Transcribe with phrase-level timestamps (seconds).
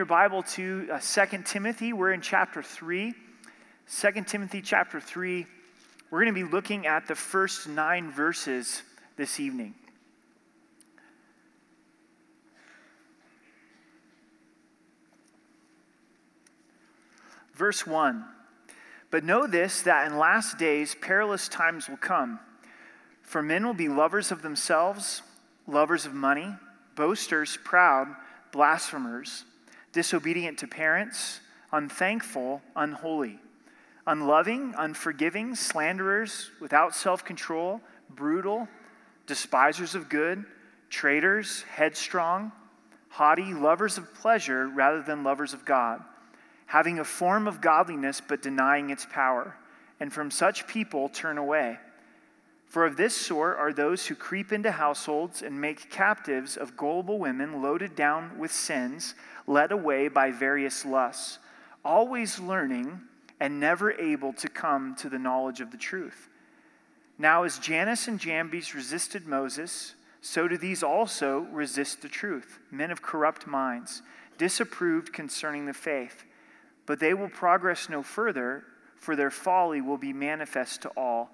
[0.00, 3.12] your Bible to uh, 2 Timothy, we're in chapter 3.
[4.00, 5.44] 2 Timothy chapter 3,
[6.10, 8.82] we're going to be looking at the first nine verses
[9.18, 9.74] this evening.
[17.52, 18.24] Verse 1
[19.10, 22.40] But know this, that in last days perilous times will come.
[23.20, 25.20] For men will be lovers of themselves,
[25.66, 26.54] lovers of money,
[26.96, 28.08] boasters, proud,
[28.50, 29.44] blasphemers,
[29.92, 31.40] disobedient to parents,
[31.72, 33.38] unthankful, unholy,
[34.06, 38.68] unloving, unforgiving, slanderers, without self control, brutal,
[39.26, 40.44] despisers of good,
[40.88, 42.52] traitors, headstrong,
[43.08, 46.02] haughty, lovers of pleasure rather than lovers of God,
[46.66, 49.56] having a form of godliness but denying its power.
[49.98, 51.78] And from such people turn away.
[52.70, 57.18] For of this sort are those who creep into households and make captives of gullible
[57.18, 59.16] women loaded down with sins,
[59.48, 61.40] led away by various lusts,
[61.84, 63.00] always learning
[63.40, 66.28] and never able to come to the knowledge of the truth.
[67.18, 72.92] Now, as Jannes and Jambres resisted Moses, so do these also resist the truth, men
[72.92, 74.02] of corrupt minds,
[74.38, 76.22] disapproved concerning the faith.
[76.86, 78.62] But they will progress no further,
[78.94, 81.32] for their folly will be manifest to all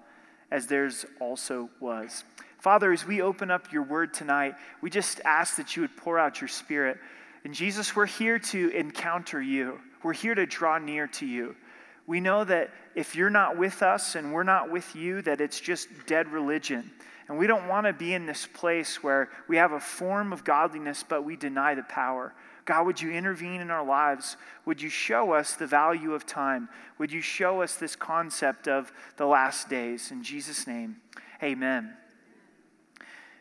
[0.51, 2.23] as theirs also was.
[2.59, 6.17] Father, as we open up your word tonight, we just ask that you would pour
[6.17, 6.97] out your spirit.
[7.43, 11.55] And Jesus, we're here to encounter you, we're here to draw near to you.
[12.07, 15.59] We know that if you're not with us and we're not with you, that it's
[15.59, 16.89] just dead religion.
[17.27, 20.45] And we don't want to be in this place where we have a form of
[20.45, 22.33] godliness, but we deny the power.
[22.67, 24.35] God, would you intervene in our lives?
[24.65, 26.67] Would you show us the value of time?
[26.97, 30.11] Would you show us this concept of the last days?
[30.11, 30.97] In Jesus' name,
[31.41, 31.95] amen.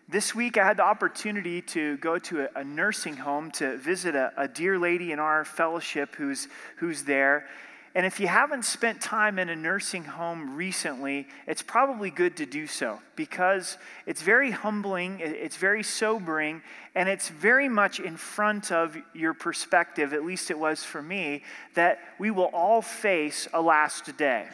[0.08, 4.32] This week, I had the opportunity to go to a, nursing home to visit a,
[4.36, 7.48] a dear lady in our fellowship who's, who's there.
[7.97, 12.44] And if you haven't spent time in a nursing home recently, it's probably good to
[12.44, 16.60] do so because it's very humbling, it's very sobering,
[16.94, 21.43] and it's very much in front of your perspective, at least it was for me,
[21.72, 24.47] that we will all face a last day.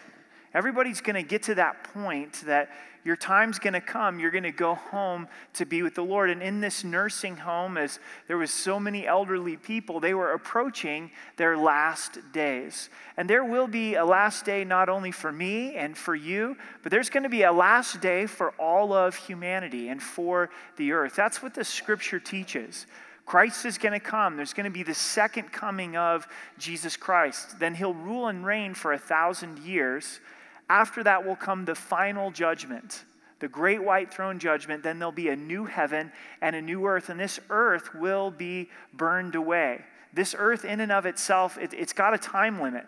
[0.55, 2.71] Everybody's going to get to that point that
[3.05, 4.21] your time's going to come.
[4.21, 6.31] You're going to go home to be with the Lord.
[6.31, 7.99] And in this nursing home, as
[8.29, 12.91] there was so many elderly people, they were approaching their last days.
[13.17, 16.93] And there will be a last day not only for me and for you, but
[16.93, 21.17] there's going to be a last day for all of humanity and for the earth.
[21.17, 22.87] That's what the scripture teaches.
[23.27, 24.37] Christ is going to come.
[24.37, 26.27] There's going to be the second coming of
[26.59, 27.59] Jesus Christ.
[27.59, 30.21] Then he'll rule and reign for a thousand years.
[30.73, 33.05] After that will come the final judgment,
[33.41, 34.83] the great white throne judgment.
[34.83, 36.11] Then there'll be a new heaven
[36.41, 39.83] and a new earth, and this earth will be burned away.
[40.15, 42.87] This earth, in and of itself, it, has got a time limit.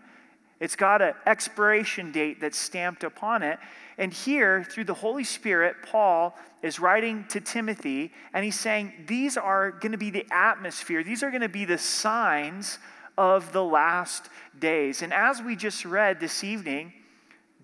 [0.61, 3.59] It's got an expiration date that's stamped upon it.
[3.99, 9.37] And here, through the Holy Spirit, Paul is writing to Timothy, and he's saying, These
[9.37, 12.79] are going to be the atmosphere, these are going to be the signs
[13.19, 15.03] of the last days.
[15.03, 16.95] And as we just read this evening,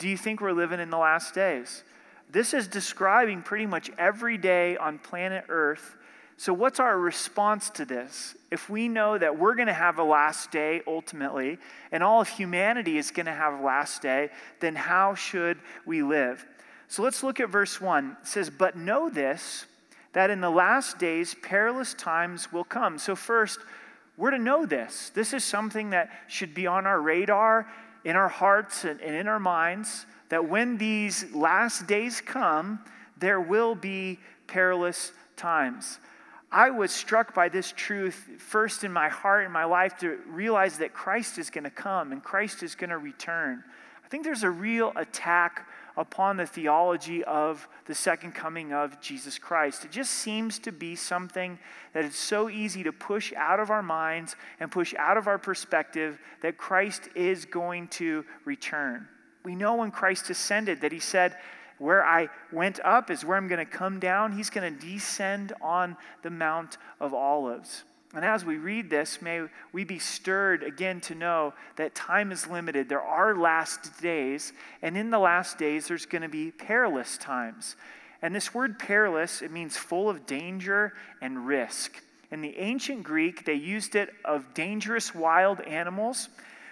[0.00, 1.84] do you think we're living in the last days?
[2.30, 5.96] This is describing pretty much every day on planet Earth.
[6.38, 8.34] So, what's our response to this?
[8.50, 11.58] If we know that we're going to have a last day ultimately,
[11.92, 16.02] and all of humanity is going to have a last day, then how should we
[16.02, 16.46] live?
[16.88, 18.16] So, let's look at verse 1.
[18.22, 19.66] It says, But know this,
[20.14, 22.98] that in the last days perilous times will come.
[22.98, 23.58] So, first,
[24.16, 25.10] we're to know this.
[25.10, 27.66] This is something that should be on our radar
[28.04, 32.80] in our hearts and in our minds that when these last days come,
[33.18, 35.98] there will be perilous times.
[36.52, 40.78] I was struck by this truth first in my heart and my life to realize
[40.78, 43.62] that Christ is going to come and Christ is going to return.
[44.04, 45.68] I think there's a real attack
[46.00, 49.84] upon the theology of the second coming of Jesus Christ.
[49.84, 51.58] It just seems to be something
[51.92, 55.36] that it's so easy to push out of our minds and push out of our
[55.36, 59.08] perspective that Christ is going to return.
[59.44, 61.36] We know when Christ ascended that he said,
[61.76, 64.32] Where I went up is where I'm going to come down.
[64.32, 67.84] He's going to descend on the Mount of Olives.
[68.12, 69.42] And as we read this, may
[69.72, 72.88] we be stirred again to know that time is limited.
[72.88, 74.52] There are last days,
[74.82, 77.76] and in the last days, there's going to be perilous times.
[78.20, 80.92] And this word perilous, it means full of danger
[81.22, 82.02] and risk.
[82.32, 86.28] In the ancient Greek, they used it of dangerous wild animals,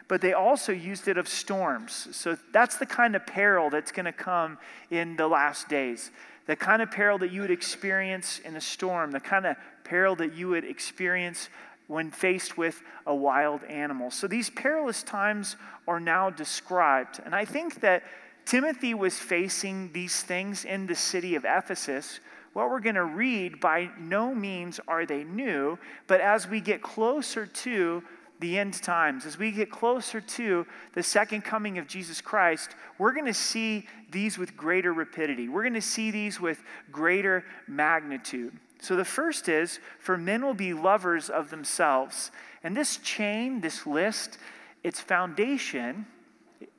[0.09, 2.09] but they also used it of storms.
[2.17, 4.59] So that's the kind of peril that's going to come
[4.91, 6.11] in the last days.
[6.49, 10.17] The kind of peril that you would experience in a storm, the kind of peril
[10.17, 11.51] that you would experience
[11.89, 14.11] when faced with a wild animal.
[14.11, 15.57] So these perilous times
[15.87, 17.21] are now described.
[17.23, 18.03] And I think that
[18.47, 22.21] Timothy was facing these things in the city of Ephesus.
[22.55, 26.81] What we're going to read, by no means are they new, but as we get
[26.83, 28.03] closer to
[28.41, 33.13] the end times, as we get closer to the second coming of Jesus Christ, we're
[33.13, 35.49] going to see these with greater rapidity.
[35.49, 36.63] We're going to see these with
[36.93, 38.53] greater magnitude.
[38.81, 42.31] So the first is for men will be lovers of themselves.
[42.63, 44.39] And this chain, this list,
[44.85, 46.07] its foundation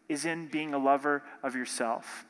[0.07, 2.25] is in being a lover of yourself.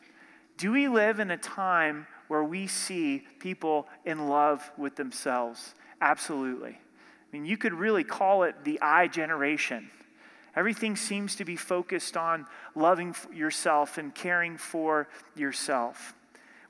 [0.57, 5.75] Do we live in a time where we see people in love with themselves?
[6.01, 6.77] Absolutely.
[7.31, 9.91] I mean, you could really call it the I generation.
[10.55, 16.15] Everything seems to be focused on loving yourself and caring for yourself.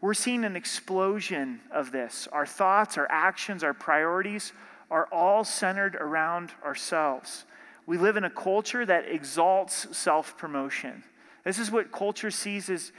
[0.01, 2.27] We're seeing an explosion of this.
[2.31, 4.53] Our thoughts, our actions, our priorities
[4.91, 7.45] are all centered around ourselves.
[7.85, 11.03] We live in a culture that exalts self promotion.
[11.43, 12.91] This is what culture sees as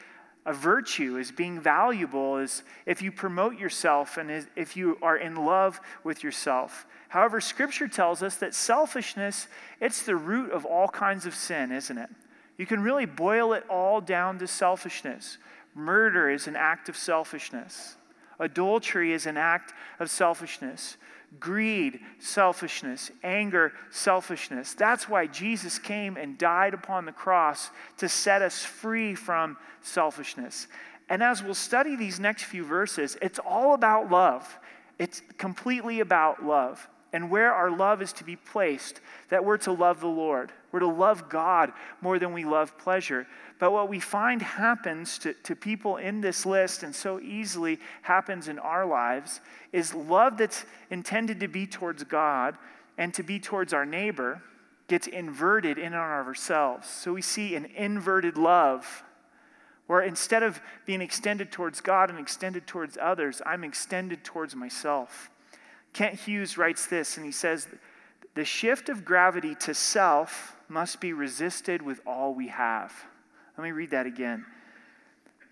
[0.47, 5.37] a virtue, as being valuable, is if you promote yourself and if you are in
[5.37, 6.87] love with yourself.
[7.11, 9.49] However, Scripture tells us that selfishness,
[9.81, 12.09] it's the root of all kinds of sin, isn't it?
[12.57, 15.37] You can really boil it all down to selfishness.
[15.75, 17.97] Murder is an act of selfishness.
[18.39, 20.99] Adultery is an act of selfishness.
[21.41, 23.11] Greed, selfishness.
[23.25, 24.75] Anger, selfishness.
[24.75, 30.69] That's why Jesus came and died upon the cross to set us free from selfishness.
[31.09, 34.61] And as we'll study these next few verses, it's all about love.
[35.01, 39.73] It's completely about love and where our love is to be placed, that we're to
[39.73, 40.53] love the Lord.
[40.71, 43.27] We're to love God more than we love pleasure.
[43.59, 48.49] But what we find happens to, to people in this list, and so easily happens
[48.49, 49.41] in our lives,
[49.73, 52.57] is love that's intended to be towards God
[52.97, 54.43] and to be towards our neighbor
[54.87, 56.89] gets inverted in on ourselves.
[56.89, 59.05] So we see an inverted love
[59.87, 65.31] where instead of being extended towards God and extended towards others, I'm extended towards myself.
[65.93, 67.69] Kent Hughes writes this, and he says,
[68.35, 72.93] The shift of gravity to self must be resisted with all we have.
[73.57, 74.47] Let me read that again.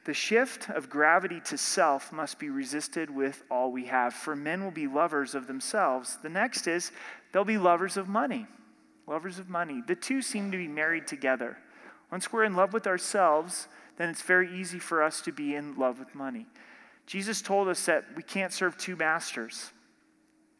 [0.04, 4.64] The shift of gravity to self must be resisted with all we have, for men
[4.64, 6.18] will be lovers of themselves.
[6.22, 6.92] The next is
[7.32, 8.46] they'll be lovers of money.
[9.06, 9.82] Lovers of money.
[9.86, 11.58] The two seem to be married together.
[12.10, 13.68] Once we're in love with ourselves,
[13.98, 16.46] then it's very easy for us to be in love with money.
[17.06, 19.72] Jesus told us that we can't serve two masters.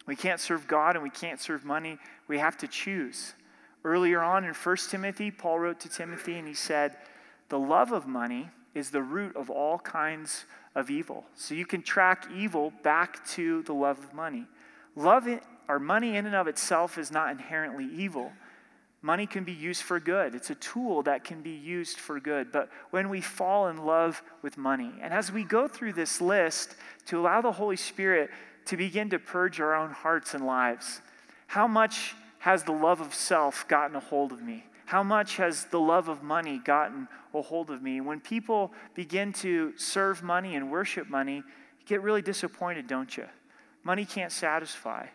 [0.09, 1.99] We can't serve God and we can't serve money.
[2.29, 3.35] We have to choose.
[3.85, 6.97] Earlier on in 1 Timothy, Paul wrote to Timothy and he said,
[7.51, 11.27] The love of money is the root of all kinds of evil.
[11.35, 14.47] So you can track evil back to the love of money.
[14.97, 15.29] Love
[15.69, 18.33] or money in and of itself is not inherently evil.
[19.03, 20.35] Money can be used for good.
[20.35, 22.51] It's a tool that can be used for good.
[22.51, 26.77] But when we fall in love with money, and as we go through this list,
[27.07, 28.31] to allow the Holy Spirit
[28.69, 31.01] to begin to purge our own hearts and lives.
[31.47, 34.65] How much has the love of self gotten a hold of me?
[34.85, 38.01] How much has the love of money gotten a hold of me?
[38.01, 43.25] When people begin to serve money and worship money, you get really disappointed, don't you?
[43.85, 45.07] Money can't satisfy.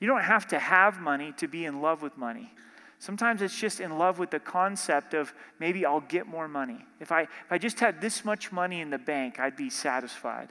[0.00, 2.52] You don't have to have money to be in love with money.
[2.98, 6.84] Sometimes it's just in love with the concept of maybe I'll get more money.
[7.00, 10.50] If I, if I just had this much money in the bank, I'd be satisfied.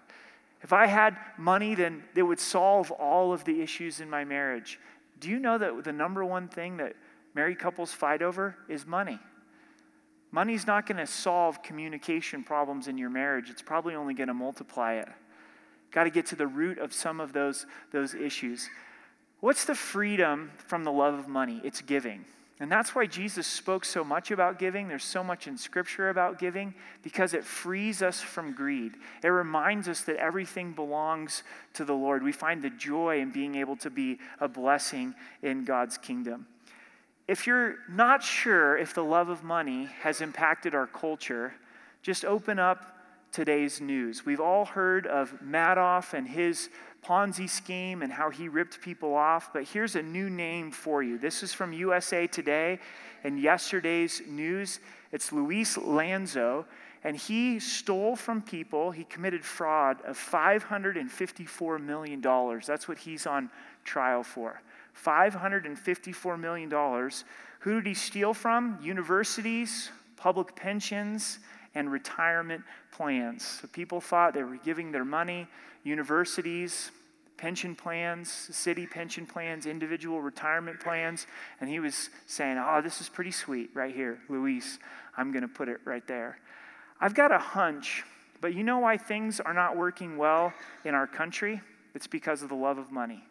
[0.62, 4.80] If I had money, then it would solve all of the issues in my marriage.
[5.20, 6.96] Do you know that the number one thing that
[7.34, 9.20] married couples fight over is money?
[10.32, 13.50] Money's not going to solve communication problems in your marriage.
[13.50, 15.08] It's probably only going to multiply it.
[15.92, 18.70] Got to get to the root of some of those, those issues.
[19.40, 21.62] What's the freedom from the love of money?
[21.64, 22.26] It's giving.
[22.60, 24.88] And that's why Jesus spoke so much about giving.
[24.88, 26.74] There's so much in Scripture about giving
[27.04, 28.94] because it frees us from greed.
[29.24, 32.24] It reminds us that everything belongs to the Lord.
[32.24, 36.48] We find the joy in being able to be a blessing in God's kingdom.
[37.28, 41.54] If you're not sure if the love of money has impacted our culture,
[42.02, 42.98] just open up
[43.32, 44.26] today's news.
[44.26, 46.70] We've all heard of Madoff and his
[47.06, 51.18] Ponzi scheme and how he ripped people off, but here's a new name for you.
[51.18, 52.80] This is from USA Today
[53.24, 54.80] and yesterday's news.
[55.12, 56.66] It's Luis Lanzo,
[57.04, 62.22] and he stole from people, he committed fraud of $554 million.
[62.22, 63.50] That's what he's on
[63.84, 64.62] trial for.
[65.02, 67.12] $554 million.
[67.60, 68.80] Who did he steal from?
[68.82, 71.40] Universities, public pensions,
[71.76, 73.60] and retirement plans.
[73.62, 75.48] So people thought they were giving their money,
[75.84, 76.92] universities,
[77.38, 81.28] pension plans, city pension plans, individual retirement plans.
[81.62, 84.80] And he was saying, Oh, this is pretty sweet right here, Luis.
[85.16, 86.40] I'm going to put it right there.
[87.00, 88.04] I've got a hunch,
[88.42, 91.62] but you know why things are not working well in our country?
[91.94, 93.24] It's because of the love of money.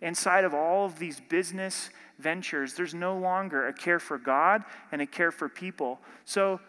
[0.00, 5.00] Inside of all of these business ventures, there's no longer a care for God and
[5.00, 6.00] a care for people.
[6.24, 6.60] So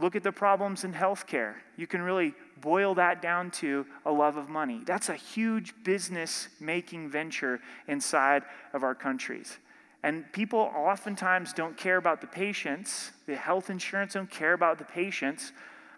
[0.00, 1.54] look at the problems in healthcare.
[1.76, 4.82] You can really boil that down to a love of money.
[4.84, 9.58] That's a huge business making venture inside of our countries.
[10.02, 13.10] And people oftentimes don't care about the patients.
[13.26, 15.52] The health insurance don't care about the patients.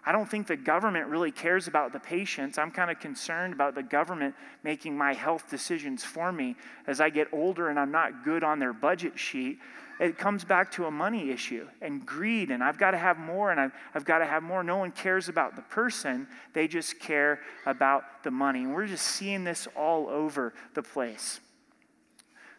[0.04, 2.57] I don't think the government really cares about the patients.
[2.57, 7.11] I'm kind of concerned about the government making my health decisions for me as I
[7.11, 9.59] get older and I'm not good on their budget sheet.
[10.00, 13.50] It comes back to a money issue and greed, and I've got to have more
[13.50, 14.64] and I've, I've got to have more.
[14.64, 18.61] No one cares about the person, they just care about the money.
[18.61, 21.40] And we're just seeing this all over the place.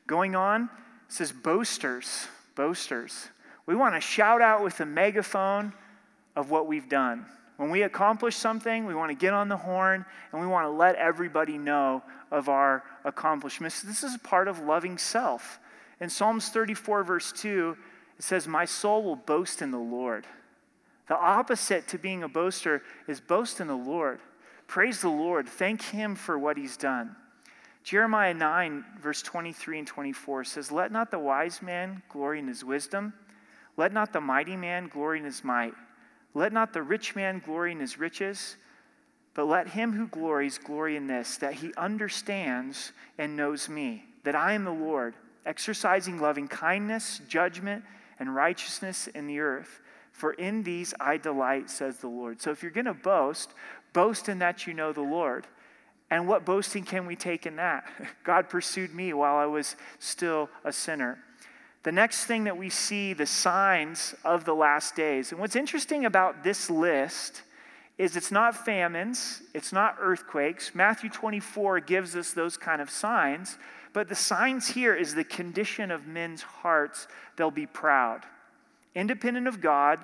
[0.06, 0.70] Going on,
[1.08, 3.30] says boasters, boasters.
[3.66, 5.74] We want to shout out with a megaphone
[6.36, 7.26] of what we've done.
[7.58, 10.70] When we accomplish something, we want to get on the horn and we want to
[10.70, 13.82] let everybody know of our accomplishments.
[13.82, 15.60] This is a part of loving self.
[16.02, 17.78] In Psalms 34, verse 2,
[18.18, 20.26] it says, My soul will boast in the Lord.
[21.08, 24.20] The opposite to being a boaster is boast in the Lord.
[24.68, 25.48] Praise the Lord.
[25.48, 27.16] Thank Him for what He's done.
[27.84, 32.64] Jeremiah 9, verse 23 and 24 says, Let not the wise man glory in his
[32.64, 33.14] wisdom,
[33.78, 35.74] let not the mighty man glory in his might.
[36.34, 38.56] Let not the rich man glory in his riches,
[39.34, 44.36] but let him who glories glory in this, that he understands and knows me, that
[44.36, 45.16] I am the Lord,
[45.46, 47.84] exercising loving kindness, judgment,
[48.20, 49.80] and righteousness in the earth.
[50.12, 52.42] For in these I delight, says the Lord.
[52.42, 53.54] So if you're going to boast,
[53.94, 55.48] boast in that you know the Lord.
[56.10, 57.86] And what boasting can we take in that?
[58.24, 61.18] God pursued me while I was still a sinner.
[61.84, 65.32] The next thing that we see, the signs of the last days.
[65.32, 67.42] And what's interesting about this list
[67.98, 70.76] is it's not famines, it's not earthquakes.
[70.76, 73.58] Matthew 24 gives us those kind of signs,
[73.94, 77.08] but the signs here is the condition of men's hearts.
[77.36, 78.22] They'll be proud,
[78.96, 80.00] independent of God,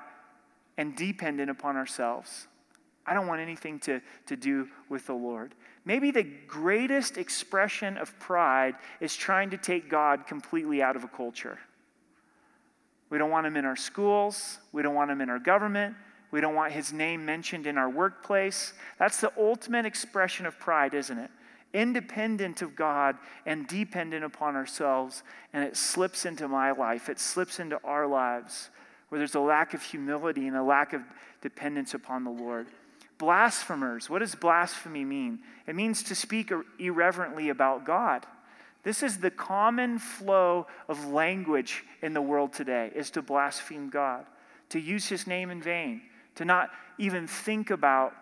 [0.78, 2.48] and dependent upon ourselves.
[3.06, 5.56] I don't want anything to, to do with the Lord.
[5.86, 11.08] Maybe the greatest expression of pride is trying to take God completely out of a
[11.08, 11.58] culture.
[13.10, 14.60] We don't want him in our schools.
[14.74, 15.96] We don't want him in our government.
[16.32, 18.74] We don't want his name mentioned in our workplace.
[19.00, 21.32] That's the ultimate expression of pride, isn't it?
[21.74, 27.60] Independent of God and dependent upon ourselves, and it slips into my life, it slips
[27.60, 28.70] into our lives,
[29.10, 31.02] where there's a lack of humility and a lack of
[31.42, 32.68] dependence upon the Lord.
[33.18, 35.40] Blasphemers, what does blasphemy mean?
[35.66, 38.26] It means to speak irreverently about God.
[38.84, 44.26] This is the common flow of language in the world today is to blaspheme God,
[44.70, 46.04] to use his name in vain,
[46.36, 48.14] to not even think about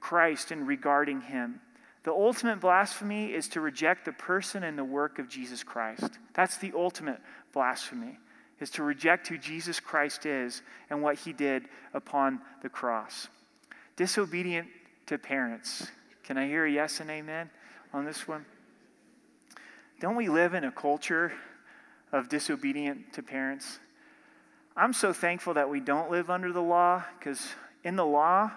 [0.00, 1.60] Christ and regarding him.
[2.04, 6.18] The ultimate blasphemy is to reject the person and the work of Jesus Christ.
[6.34, 7.20] That's the ultimate
[7.52, 8.18] blasphemy,
[8.58, 13.28] is to reject who Jesus Christ is and what he did upon the cross.
[13.96, 14.68] Disobedient
[15.06, 15.86] to parents.
[16.24, 17.50] Can I hear a yes and amen
[17.92, 18.46] on this one?
[20.00, 21.32] Don't we live in a culture
[22.10, 23.78] of disobedient to parents?
[24.76, 27.46] I'm so thankful that we don't live under the law because
[27.84, 28.50] in the law,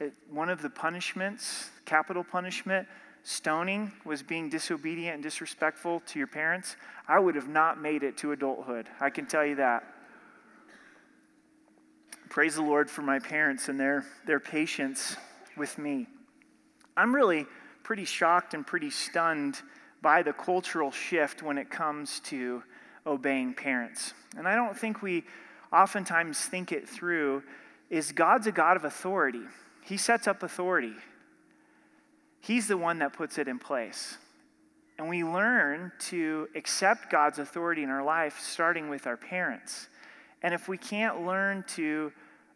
[0.00, 2.86] it, one of the punishments, capital punishment,
[3.22, 6.76] stoning, was being disobedient and disrespectful to your parents.
[7.08, 8.88] I would have not made it to adulthood.
[9.00, 9.84] I can tell you that.
[12.28, 15.16] Praise the Lord for my parents and their, their patience
[15.56, 16.06] with me.
[16.94, 17.46] I'm really
[17.82, 19.62] pretty shocked and pretty stunned
[20.02, 22.62] by the cultural shift when it comes to
[23.06, 24.12] obeying parents.
[24.36, 25.24] And I don't think we
[25.72, 27.42] oftentimes think it through
[27.88, 29.44] is God's a God of authority.
[29.80, 30.92] He sets up authority.
[32.40, 34.16] He's the one that puts it in place.
[34.98, 39.88] And we learn to accept God's authority in our life starting with our parents.
[40.42, 42.12] And if we can't learn to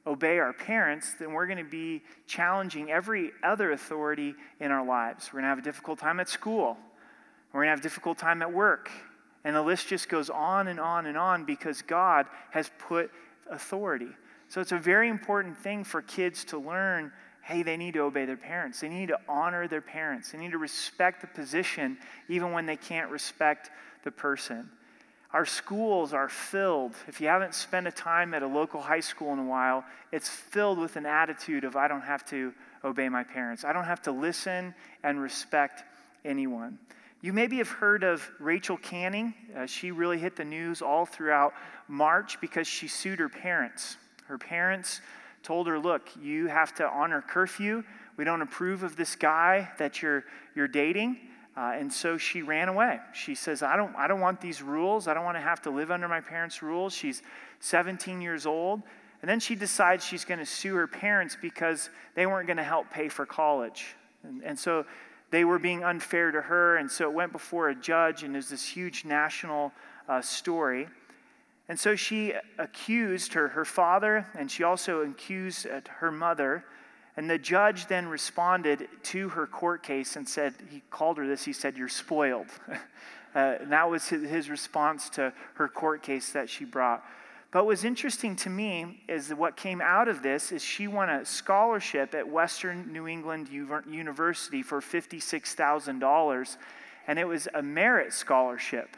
[0.06, 5.28] obey our parents, then we're going to be challenging every other authority in our lives.
[5.28, 6.76] We're going to have a difficult time at school.
[7.52, 8.90] We're going to have a difficult time at work.
[9.44, 13.10] And the list just goes on and on and on because God has put
[13.50, 14.08] authority.
[14.48, 18.24] So it's a very important thing for kids to learn hey, they need to obey
[18.24, 18.80] their parents.
[18.80, 20.32] They need to honor their parents.
[20.32, 23.70] They need to respect the position even when they can't respect
[24.04, 24.70] the person.
[25.32, 26.94] Our schools are filled.
[27.08, 30.28] If you haven't spent a time at a local high school in a while, it's
[30.28, 32.52] filled with an attitude of I don't have to
[32.84, 33.64] obey my parents.
[33.64, 35.84] I don't have to listen and respect
[36.24, 36.78] anyone.
[37.22, 39.32] You maybe have heard of Rachel Canning.
[39.56, 41.54] Uh, she really hit the news all throughout
[41.88, 43.96] March because she sued her parents.
[44.26, 45.00] Her parents
[45.42, 47.84] told her, Look, you have to honor curfew.
[48.16, 51.18] We don't approve of this guy that you're, you're dating.
[51.56, 52.98] Uh, and so she ran away.
[53.12, 55.06] She says, I don't, I don't want these rules.
[55.06, 56.94] I don't want to have to live under my parents' rules.
[56.94, 57.22] She's
[57.60, 58.82] 17 years old.
[59.20, 62.64] And then she decides she's going to sue her parents because they weren't going to
[62.64, 63.94] help pay for college.
[64.24, 64.86] And, and so
[65.32, 68.50] they were being unfair to her, and so it went before a judge, and there's
[68.50, 69.72] this huge national
[70.06, 70.88] uh, story.
[71.68, 76.64] And so she accused her, her father, and she also accused uh, her mother.
[77.16, 81.44] And the judge then responded to her court case and said, he called her this,
[81.44, 82.48] he said, You're spoiled.
[82.68, 82.78] uh,
[83.60, 87.04] and that was his, his response to her court case that she brought.
[87.52, 91.10] But what's interesting to me is that what came out of this is she won
[91.10, 96.56] a scholarship at Western New England University for $56,000,
[97.06, 98.96] and it was a merit scholarship.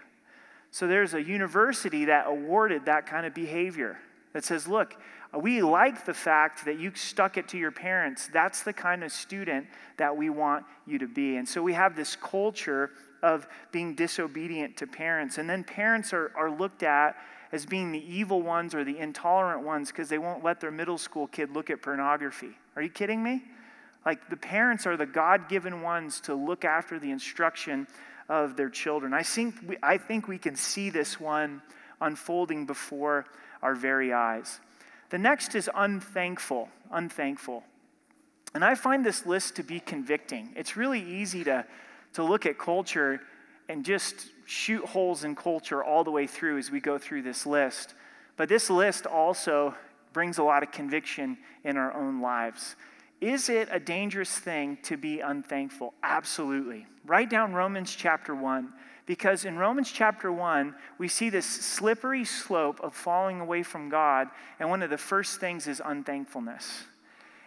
[0.74, 3.96] So there's a university that awarded that kind of behavior
[4.32, 4.96] that says, look,
[5.32, 8.28] we like the fact that you stuck it to your parents.
[8.32, 11.36] That's the kind of student that we want you to be.
[11.36, 12.90] And so we have this culture
[13.22, 15.38] of being disobedient to parents.
[15.38, 17.14] And then parents are, are looked at
[17.52, 20.98] as being the evil ones or the intolerant ones because they won't let their middle
[20.98, 22.50] school kid look at pornography.
[22.74, 23.44] Are you kidding me?
[24.04, 27.86] Like the parents are the God given ones to look after the instruction
[28.28, 29.12] of their children.
[29.12, 31.62] I think, we, I think we can see this one
[32.00, 33.26] unfolding before
[33.62, 34.60] our very eyes.
[35.10, 36.68] The next is unthankful.
[36.90, 37.64] Unthankful.
[38.54, 40.50] And I find this list to be convicting.
[40.54, 41.64] It's really easy to,
[42.14, 43.20] to look at culture
[43.68, 47.46] and just shoot holes in culture all the way through as we go through this
[47.46, 47.94] list.
[48.36, 49.74] But this list also
[50.12, 52.76] brings a lot of conviction in our own lives.
[53.20, 55.94] Is it a dangerous thing to be unthankful?
[56.02, 56.86] Absolutely.
[57.06, 58.72] Write down Romans chapter 1,
[59.06, 64.28] because in Romans chapter 1, we see this slippery slope of falling away from God,
[64.58, 66.84] and one of the first things is unthankfulness.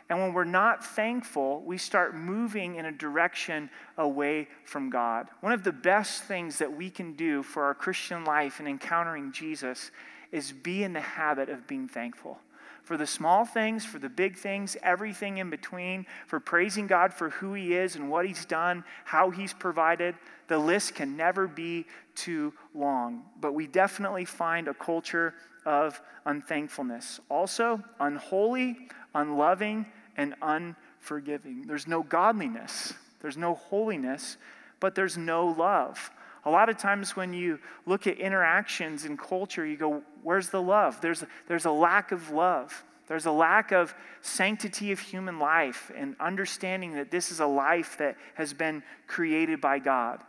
[0.09, 5.27] And when we're not thankful, we start moving in a direction away from God.
[5.41, 9.33] One of the best things that we can do for our Christian life and encountering
[9.33, 9.91] Jesus
[10.31, 12.39] is be in the habit of being thankful.
[12.87, 17.31] For the small things, for the big things, everything in between, for praising God for
[17.31, 20.15] who He is and what He's done, how He's provided.
[20.47, 23.23] The list can never be too long.
[23.41, 25.33] But we definitely find a culture
[25.65, 27.19] of unthankfulness.
[27.27, 31.63] Also, unholy, unloving, and unforgiving.
[31.67, 34.37] There's no godliness, there's no holiness,
[34.79, 36.09] but there's no love.
[36.47, 40.61] A lot of times when you look at interactions in culture, you go, Where's the
[40.61, 41.01] love?
[41.01, 42.85] There's, there's a lack of love.
[43.07, 47.97] There's a lack of sanctity of human life and understanding that this is a life
[47.97, 50.21] that has been created by God.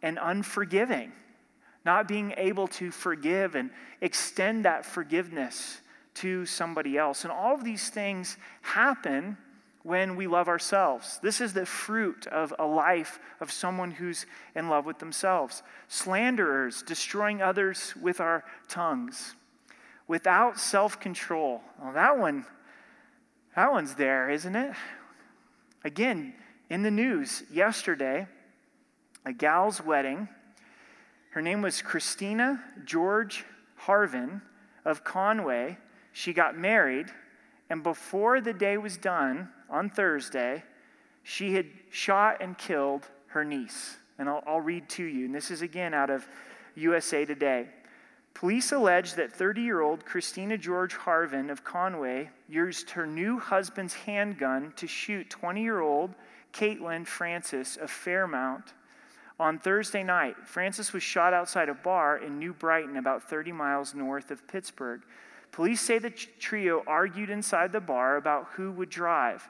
[0.00, 1.10] And unforgiving,
[1.84, 5.80] not being able to forgive and extend that forgiveness
[6.14, 7.24] to somebody else.
[7.24, 9.36] And all of these things happen
[9.84, 11.20] when we love ourselves.
[11.22, 14.24] This is the fruit of a life of someone who's
[14.56, 15.62] in love with themselves.
[15.88, 19.34] Slanderers, destroying others with our tongues.
[20.08, 21.60] Without self control.
[21.80, 22.46] Well, that one,
[23.54, 24.72] that one's there, isn't it?
[25.84, 26.32] Again,
[26.70, 28.26] in the news yesterday,
[29.26, 30.28] a gal's wedding.
[31.30, 33.44] Her name was Christina George
[33.86, 34.40] Harvin
[34.84, 35.76] of Conway.
[36.12, 37.08] She got married,
[37.68, 40.62] and before the day was done on Thursday,
[41.24, 43.96] she had shot and killed her niece.
[44.18, 45.24] And I'll, I'll read to you.
[45.26, 46.28] And this is again out of
[46.76, 47.66] USA Today.
[48.34, 53.94] Police allege that 30 year old Christina George Harvin of Conway used her new husband's
[53.94, 56.14] handgun to shoot 20 year old
[56.52, 58.74] Caitlin Francis of Fairmount
[59.40, 60.36] on Thursday night.
[60.44, 65.02] Francis was shot outside a bar in New Brighton, about 30 miles north of Pittsburgh.
[65.54, 69.48] Police say the trio argued inside the bar about who would drive.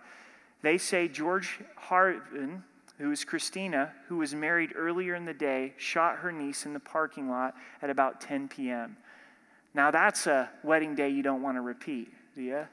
[0.61, 2.61] They say George Harvin,
[2.99, 6.81] who is Christina, who was married earlier in the day, shot her niece in the
[6.81, 8.99] parking lot at about 10 p.m.
[9.73, 12.67] Now, that's a wedding day you don't want to repeat, do you?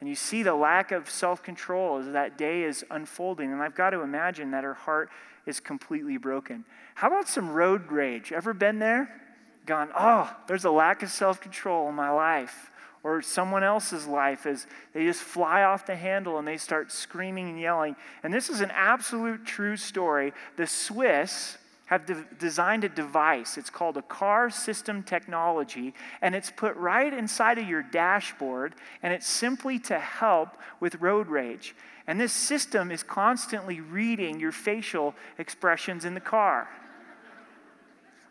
[0.00, 3.52] And you see the lack of self control as that day is unfolding.
[3.52, 5.08] And I've got to imagine that her heart
[5.46, 6.64] is completely broken.
[6.96, 8.32] How about some road rage?
[8.32, 9.20] Ever been there?
[9.66, 12.70] Gone, oh, there's a lack of self control in my life
[13.04, 17.48] or someone else's life as they just fly off the handle and they start screaming
[17.48, 17.96] and yelling.
[18.22, 20.32] And this is an absolute true story.
[20.56, 23.58] The Swiss have de- designed a device.
[23.58, 29.12] It's called a car system technology, and it's put right inside of your dashboard, and
[29.12, 31.74] it's simply to help with road rage.
[32.06, 36.68] And this system is constantly reading your facial expressions in the car.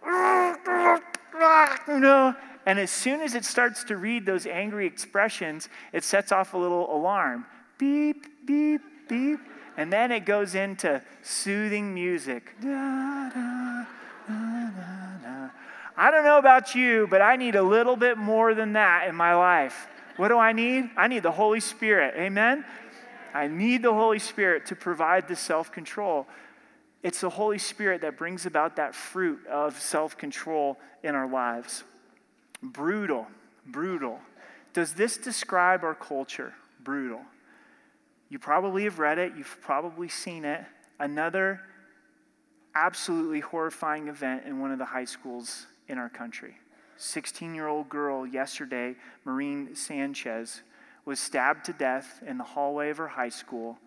[1.88, 6.32] you know, and as soon as it starts to read those angry expressions, it sets
[6.32, 7.46] off a little alarm.
[7.78, 9.40] Beep, beep, beep.
[9.78, 12.56] And then it goes into soothing music.
[12.62, 13.86] Da, da,
[14.28, 15.50] da,
[15.98, 19.16] I don't know about you, but I need a little bit more than that in
[19.16, 19.88] my life.
[20.18, 20.90] What do I need?
[20.98, 22.16] I need the Holy Spirit.
[22.18, 22.66] Amen?
[23.34, 26.28] I need the Holy Spirit to provide the self control.
[27.04, 31.84] It's the Holy Spirit that brings about that fruit of self control in our lives.
[32.62, 33.28] Brutal,
[33.66, 34.20] brutal.
[34.74, 36.54] Does this describe our culture?
[36.84, 37.22] Brutal.
[38.30, 40.64] You probably have read it, you've probably seen it.
[41.00, 41.62] Another
[42.76, 46.56] absolutely horrifying event in one of the high schools in our country.
[46.98, 48.96] 16 year old girl yesterday,
[49.26, 50.62] Maren Sanchez,
[51.04, 53.78] was stabbed to death in the hallway of her high school.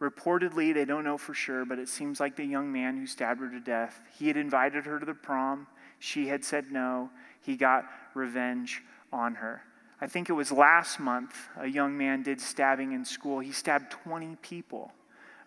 [0.00, 3.40] Reportedly, they don't know for sure, but it seems like the young man who stabbed
[3.40, 5.66] her to death, he had invited her to the prom.
[5.98, 7.10] She had said no.
[7.40, 9.62] He got revenge on her.
[10.00, 13.38] I think it was last month a young man did stabbing in school.
[13.38, 14.92] He stabbed 20 people.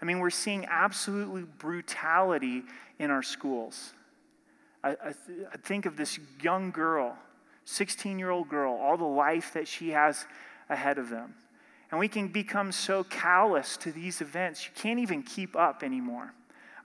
[0.02, 2.64] I mean, we're seeing absolutely brutality
[3.00, 3.94] in our schools.
[4.84, 7.18] I, I, th- I think of this young girl,
[7.66, 10.26] 16 year old girl, all the life that she has
[10.70, 11.34] ahead of them.
[11.92, 16.34] And we can become so callous to these events, you can't even keep up anymore.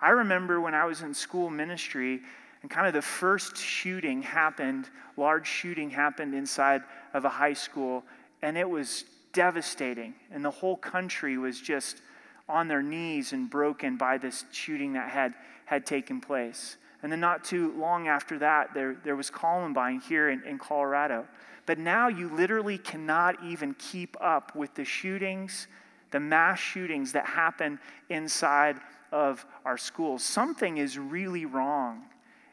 [0.01, 2.21] I remember when I was in school ministry,
[2.63, 6.83] and kind of the first shooting happened, large shooting happened inside
[7.15, 8.05] of a high school,
[8.43, 10.15] and it was devastating.
[10.31, 12.03] And the whole country was just
[12.49, 16.77] on their knees and broken by this shooting that had, had taken place.
[17.03, 21.27] And then, not too long after that, there, there was Columbine here in, in Colorado.
[21.65, 25.67] But now you literally cannot even keep up with the shootings,
[26.11, 27.79] the mass shootings that happen
[28.11, 28.77] inside
[29.13, 30.23] of our schools.
[30.23, 32.03] Something is really wrong.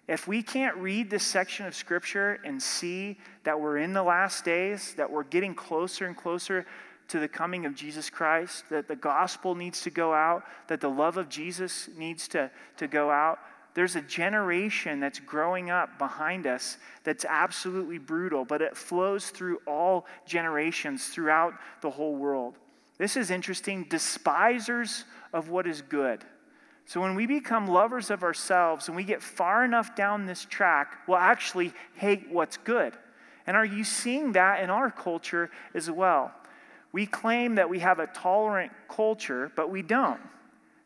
[0.08, 4.46] If we can't read this section of Scripture and see that we're in the last
[4.46, 6.66] days, that we're getting closer and closer
[7.10, 10.90] to the coming of Jesus Christ, that the gospel needs to go out, that the
[10.90, 13.40] love of Jesus needs to, to go out,
[13.74, 19.60] there's a generation that's growing up behind us that's absolutely brutal, but it flows through
[19.68, 22.58] all generations throughout the whole world.
[22.98, 23.84] This is interesting.
[23.84, 26.24] Despisers of what is good.
[26.88, 31.00] So when we become lovers of ourselves and we get far enough down this track,
[31.06, 32.94] we'll actually hate what's good.
[33.46, 36.32] And are you seeing that in our culture as well?
[36.94, 40.22] We claim that we have a tolerant culture, but we don't.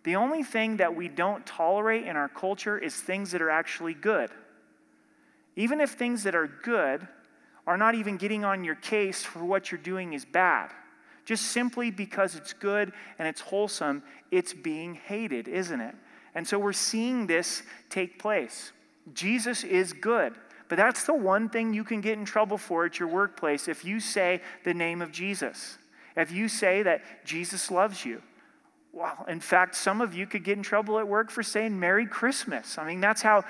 [0.03, 3.93] The only thing that we don't tolerate in our culture is things that are actually
[3.93, 4.31] good.
[5.55, 7.07] Even if things that are good
[7.67, 10.71] are not even getting on your case for what you're doing is bad.
[11.31, 15.95] Just simply because it's good and it's wholesome, it's being hated, isn't it?
[16.35, 18.73] And so we're seeing this take place.
[19.13, 20.33] Jesus is good.
[20.67, 23.85] But that's the one thing you can get in trouble for at your workplace if
[23.85, 25.77] you say the name of Jesus.
[26.17, 28.21] If you say that Jesus loves you.
[28.91, 32.07] Well, in fact, some of you could get in trouble at work for saying Merry
[32.07, 32.77] Christmas.
[32.77, 33.45] I mean, that's how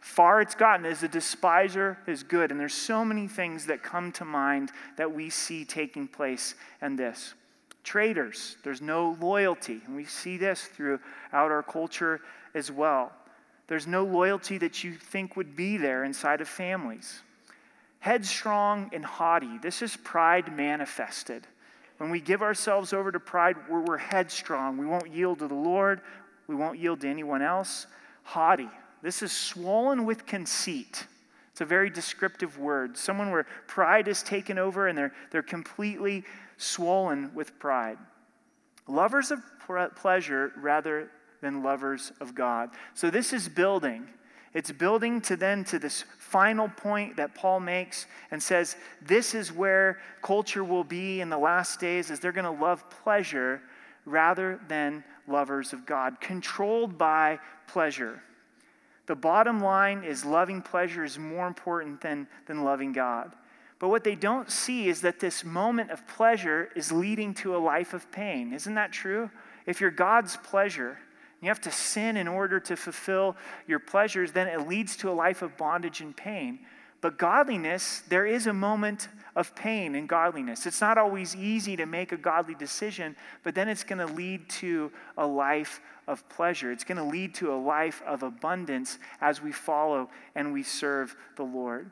[0.00, 2.50] far it's gotten as a despiser is good.
[2.50, 6.96] And there's so many things that come to mind that we see taking place in
[6.96, 7.34] this.
[7.84, 9.80] Traitors, there's no loyalty.
[9.86, 11.00] And we see this throughout
[11.32, 12.20] our culture
[12.54, 13.12] as well.
[13.68, 17.22] There's no loyalty that you think would be there inside of families.
[17.98, 21.46] Headstrong and haughty, this is pride manifested.
[21.98, 24.76] When we give ourselves over to pride, we're headstrong.
[24.76, 26.00] We won't yield to the Lord,
[26.46, 27.86] we won't yield to anyone else.
[28.22, 28.68] Haughty,
[29.06, 31.06] this is swollen with conceit.
[31.52, 32.98] It's a very descriptive word.
[32.98, 36.24] Someone where pride is taken over and they're, they're completely
[36.56, 37.98] swollen with pride.
[38.88, 39.38] Lovers of
[39.94, 41.08] pleasure rather
[41.40, 42.70] than lovers of God.
[42.94, 44.08] So this is building.
[44.54, 49.52] It's building to then to this final point that Paul makes and says this is
[49.52, 53.62] where culture will be in the last days is they're going to love pleasure
[54.04, 57.38] rather than lovers of God, controlled by
[57.68, 58.20] pleasure.
[59.06, 63.32] The bottom line is loving pleasure is more important than, than loving God.
[63.78, 67.58] But what they don't see is that this moment of pleasure is leading to a
[67.58, 68.52] life of pain.
[68.52, 69.30] Isn't that true?
[69.66, 70.98] If you're God's pleasure,
[71.40, 75.12] you have to sin in order to fulfill your pleasures, then it leads to a
[75.12, 76.60] life of bondage and pain.
[77.00, 80.66] But godliness, there is a moment of pain in godliness.
[80.66, 84.48] It's not always easy to make a godly decision, but then it's going to lead
[84.48, 86.72] to a life of pleasure.
[86.72, 91.14] It's going to lead to a life of abundance as we follow and we serve
[91.36, 91.90] the Lord.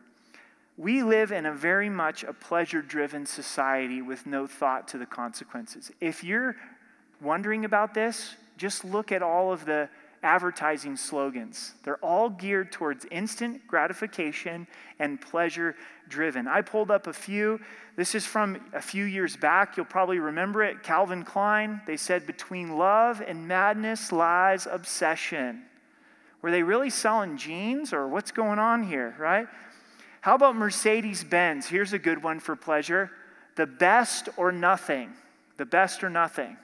[0.77, 5.07] We live in a very much a pleasure driven society with no thought to the
[5.07, 5.93] consequences.
[6.01, 6.57] If you're
[7.21, 9.89] wondering about this, just look at all of the
[10.25, 11.75] advertising slogans.
[11.85, 14.67] They're all geared towards instant gratification
[14.99, 15.77] and pleasure
[16.09, 16.49] driven.
[16.49, 17.61] I pulled up a few.
[17.95, 19.77] This is from a few years back.
[19.77, 20.83] You'll probably remember it.
[20.83, 25.63] Calvin Klein, they said, Between love and madness lies obsession.
[26.43, 29.47] Were they really selling jeans or what's going on here, right?
[30.23, 31.67] How about Mercedes Benz?
[31.67, 33.11] Here's a good one for pleasure
[33.57, 35.13] the best or nothing.
[35.59, 36.57] The best or nothing.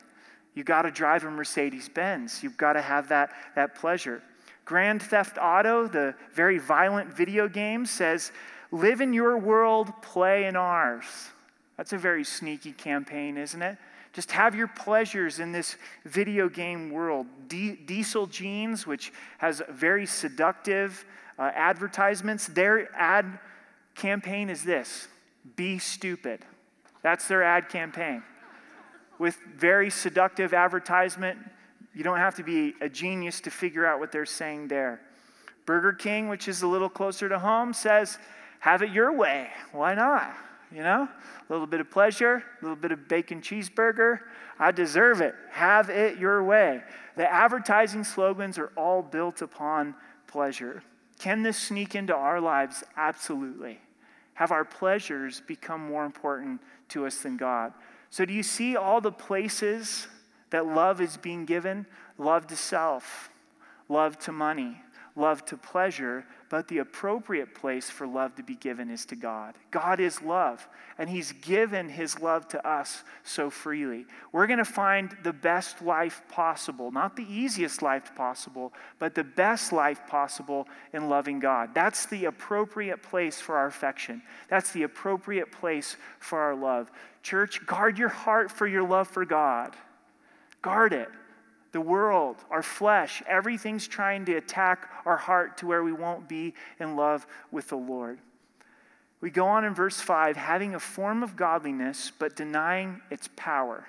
[0.55, 2.43] You got to drive a Mercedes Benz.
[2.43, 4.23] You've got to have that, that pleasure.
[4.65, 8.33] Grand Theft Auto, the very violent video game, says,
[8.73, 11.05] Live in your world, play in ours.
[11.77, 13.79] That's a very sneaky campaign, isn't it?
[14.13, 17.27] Just have your pleasures in this video game world.
[17.49, 21.05] Diesel Jeans, which has very seductive
[21.39, 23.39] uh, advertisements, their ad
[23.95, 25.09] campaign is this
[25.57, 26.45] be stupid.
[27.03, 28.23] That's their ad campaign
[29.21, 31.39] with very seductive advertisement.
[31.95, 35.03] You don't have to be a genius to figure out what they're saying there.
[35.67, 38.17] Burger King, which is a little closer to home, says,
[38.61, 39.49] have it your way.
[39.73, 40.35] Why not?
[40.73, 44.21] You know, a little bit of pleasure, a little bit of bacon cheeseburger.
[44.59, 45.35] I deserve it.
[45.51, 46.83] Have it your way.
[47.17, 49.97] The advertising slogans are all built upon
[50.29, 50.83] pleasure.
[51.19, 52.83] Can this sneak into our lives?
[52.97, 53.81] Absolutely.
[54.33, 57.75] Have our pleasures become more important to us than God?
[58.11, 60.09] So, do you see all the places
[60.51, 61.87] that love is being given?
[62.19, 63.31] Love to self,
[63.89, 64.83] love to money,
[65.17, 69.55] love to pleasure, but the appropriate place for love to be given is to God.
[69.71, 70.69] God is love,
[70.99, 74.07] and He's given His love to us so freely.
[74.33, 79.25] We're going to find the best life possible, not the easiest life possible, but the
[79.25, 81.71] best life possible in loving God.
[81.75, 86.91] That's the appropriate place for our affection, that's the appropriate place for our love.
[87.23, 89.77] Church, guard your heart for your love for God.
[90.63, 91.09] Guard it.
[91.73, 96.55] The world, our flesh, everything's trying to attack our heart to where we won't be
[96.81, 98.19] in love with the Lord.
[99.21, 103.87] We go on in verse 5 having a form of godliness, but denying its power.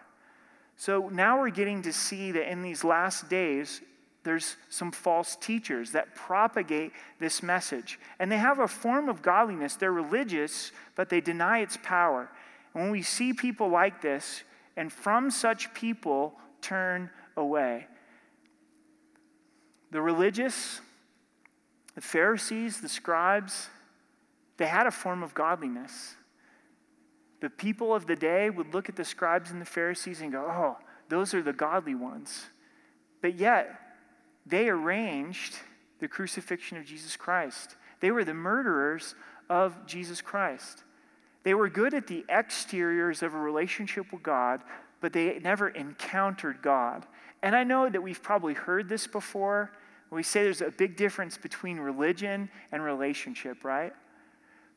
[0.77, 3.81] So now we're getting to see that in these last days,
[4.23, 7.99] there's some false teachers that propagate this message.
[8.19, 9.75] And they have a form of godliness.
[9.75, 12.29] They're religious, but they deny its power.
[12.73, 14.43] And when we see people like this,
[14.77, 17.87] and from such people turn away.
[19.91, 20.81] The religious,
[21.95, 23.69] the Pharisees, the scribes,
[24.57, 26.15] they had a form of godliness.
[27.41, 30.45] The people of the day would look at the scribes and the Pharisees and go,
[30.47, 30.77] oh,
[31.09, 32.45] those are the godly ones.
[33.21, 33.79] But yet,
[34.45, 35.55] they arranged
[35.99, 37.75] the crucifixion of Jesus Christ.
[37.99, 39.15] They were the murderers
[39.49, 40.83] of Jesus Christ.
[41.43, 44.61] They were good at the exteriors of a relationship with God,
[44.99, 47.05] but they never encountered God.
[47.43, 49.71] And I know that we've probably heard this before.
[50.09, 53.93] We say there's a big difference between religion and relationship, right?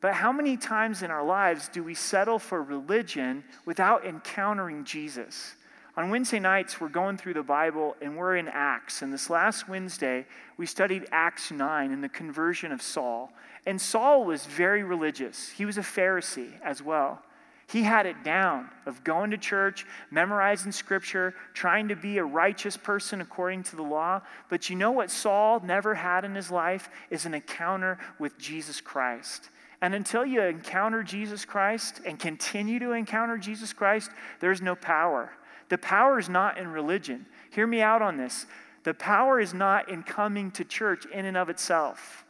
[0.01, 5.57] But how many times in our lives do we settle for religion without encountering Jesus?
[5.97, 9.03] On Wednesday nights, we're going through the Bible and we're in Acts.
[9.03, 13.33] And this last Wednesday, we studied Acts 9 and the conversion of Saul.
[13.65, 17.23] And Saul was very religious, he was a Pharisee as well.
[17.67, 22.77] He had it down of going to church, memorizing scripture, trying to be a righteous
[22.77, 24.21] person according to the law.
[24.51, 28.81] But you know what Saul never had in his life is an encounter with Jesus
[28.81, 29.49] Christ.
[29.81, 35.31] And until you encounter Jesus Christ and continue to encounter Jesus Christ, there's no power.
[35.69, 37.27] The power is not in religion.
[37.51, 38.47] Hear me out on this.
[38.85, 42.24] The power is not in coming to church in and of itself.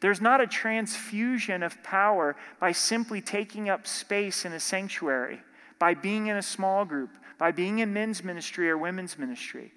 [0.00, 5.40] There's not a transfusion of power by simply taking up space in a sanctuary,
[5.78, 9.72] by being in a small group, by being in men's ministry or women's ministry.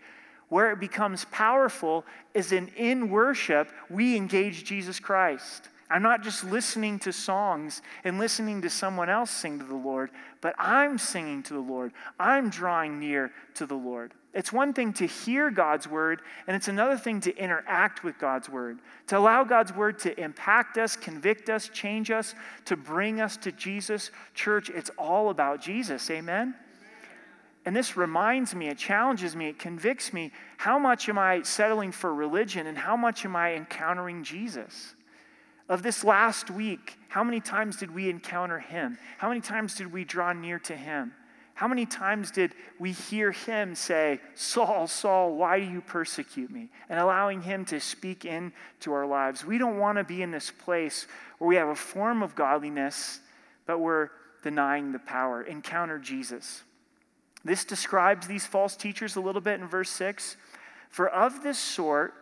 [0.49, 5.69] Where it becomes powerful is in in worship, we engage Jesus Christ.
[5.91, 10.09] I'm not just listening to songs and listening to someone else sing to the Lord,
[10.39, 11.91] but I'm singing to the Lord.
[12.17, 14.13] I'm drawing near to the Lord.
[14.33, 18.47] It's one thing to hear God's word, and it's another thing to interact with God's
[18.47, 23.35] word, to allow God's word to impact us, convict us, change us, to bring us
[23.37, 24.11] to Jesus.
[24.33, 26.09] Church, it's all about Jesus.
[26.09, 26.55] Amen?
[27.65, 30.31] And this reminds me, it challenges me, it convicts me.
[30.55, 34.95] How much am I settling for religion, and how much am I encountering Jesus?
[35.69, 38.97] Of this last week, how many times did we encounter him?
[39.17, 41.13] How many times did we draw near to him?
[41.53, 46.69] How many times did we hear him say, Saul, Saul, why do you persecute me?
[46.89, 49.45] And allowing him to speak into our lives.
[49.45, 51.05] We don't want to be in this place
[51.37, 53.19] where we have a form of godliness,
[53.67, 54.09] but we're
[54.43, 55.43] denying the power.
[55.43, 56.63] Encounter Jesus.
[57.45, 60.37] This describes these false teachers a little bit in verse 6.
[60.89, 62.13] For of this sort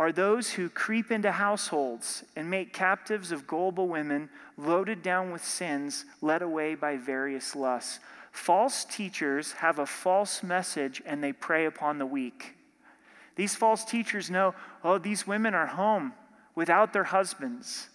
[0.00, 5.44] are those who creep into households and make captives of gullible women, loaded down with
[5.44, 7.98] sins, led away by various lusts.
[8.32, 12.54] False teachers have a false message and they prey upon the weak.
[13.36, 16.14] These false teachers know, oh, these women are home
[16.54, 17.90] without their husbands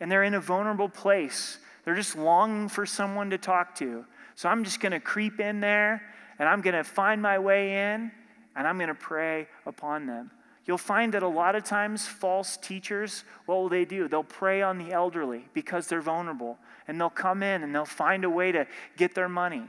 [0.00, 1.58] and they're in a vulnerable place.
[1.84, 4.06] They're just longing for someone to talk to.
[4.34, 6.00] So I'm just going to creep in there
[6.38, 8.10] and I'm going to find my way in
[8.56, 10.30] and I'm going to prey upon them.
[10.66, 14.08] You'll find that a lot of times false teachers, what will they do?
[14.08, 18.24] They'll prey on the elderly because they're vulnerable and they'll come in and they'll find
[18.24, 19.64] a way to get their money.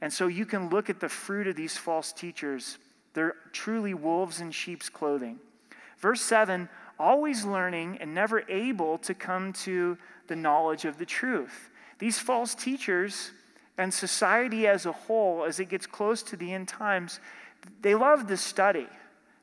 [0.00, 2.78] And so you can look at the fruit of these false teachers.
[3.14, 5.38] They're truly wolves in sheep's clothing.
[5.98, 11.70] Verse 7 always learning and never able to come to the knowledge of the truth.
[11.98, 13.32] These false teachers
[13.78, 17.18] and society as a whole, as it gets close to the end times,
[17.80, 18.86] they love to study.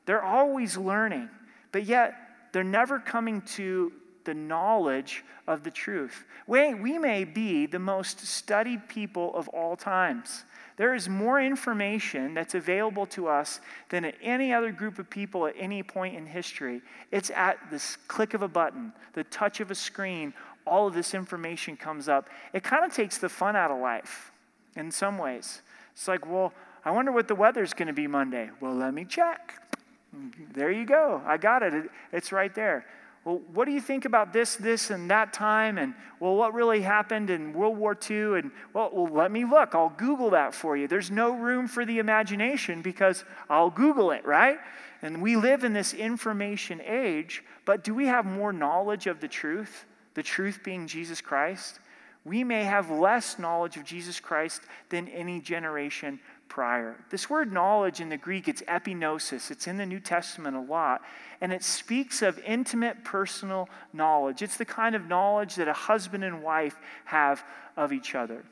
[0.08, 1.28] They're always learning,
[1.70, 2.14] but yet
[2.52, 3.92] they're never coming to
[4.24, 6.24] the knowledge of the truth.
[6.46, 10.46] We, we may be the most studied people of all times.
[10.78, 15.46] There is more information that's available to us than at any other group of people
[15.46, 16.80] at any point in history.
[17.12, 20.32] It's at this click of a button, the touch of a screen,
[20.64, 22.30] all of this information comes up.
[22.54, 24.32] It kind of takes the fun out of life
[24.74, 25.60] in some ways.
[25.92, 28.48] It's like, well, I wonder what the weather's going to be Monday.
[28.58, 29.67] Well, let me check.
[30.52, 31.22] There you go.
[31.26, 31.90] I got it.
[32.12, 32.86] It's right there
[33.28, 35.76] well, what do you think about this, this, and that time?
[35.76, 38.38] And, well, what really happened in World War II?
[38.38, 39.74] And, well, well, let me look.
[39.74, 40.88] I'll Google that for you.
[40.88, 44.58] There's no room for the imagination because I'll Google it, right?
[45.02, 49.28] And we live in this information age, but do we have more knowledge of the
[49.28, 49.84] truth?
[50.14, 51.80] The truth being Jesus Christ?
[52.24, 56.18] We may have less knowledge of Jesus Christ than any generation
[56.48, 56.96] prior.
[57.10, 59.50] This word knowledge in the Greek, it's epignosis.
[59.50, 61.02] It's in the New Testament a lot.
[61.40, 64.42] And it speaks of intimate personal knowledge.
[64.42, 67.44] It's the kind of knowledge that a husband and wife have
[67.76, 68.44] of each other.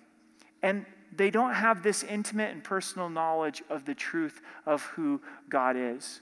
[0.63, 5.77] And they don't have this intimate and personal knowledge of the truth of who God
[5.77, 6.21] is.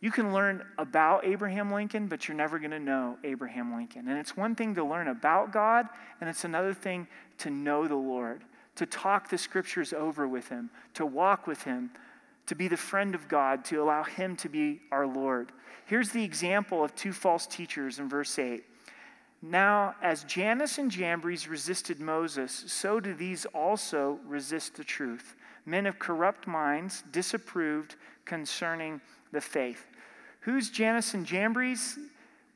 [0.00, 4.08] You can learn about Abraham Lincoln, but you're never going to know Abraham Lincoln.
[4.08, 5.88] And it's one thing to learn about God,
[6.20, 7.08] and it's another thing
[7.38, 8.44] to know the Lord
[8.78, 11.90] to talk the scriptures over with Him, to walk with Him,
[12.46, 15.50] to be the friend of God, to allow Him to be our Lord.
[15.86, 18.64] Here's the example of two false teachers in verse 8.
[19.42, 25.34] Now, as Jannes and Jambres resisted Moses, so do these also resist the truth.
[25.66, 29.00] Men of corrupt minds disapproved concerning
[29.32, 29.86] the faith.
[30.40, 31.98] Who's Jannes and Jambres?